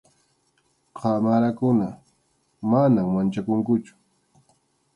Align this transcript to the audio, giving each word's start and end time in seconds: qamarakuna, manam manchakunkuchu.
qamarakuna, 0.97 1.87
manam 2.71 3.07
manchakunkuchu. 3.15 3.93